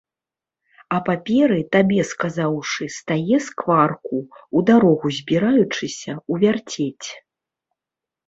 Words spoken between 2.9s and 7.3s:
стае скварку, у дарогу збіраючыся, увярцець.